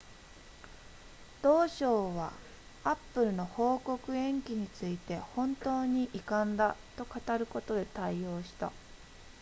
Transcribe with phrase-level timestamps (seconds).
[1.43, 2.33] 同省は
[2.83, 8.71] apple の報告延期について本当に遺憾だと語ることで対応した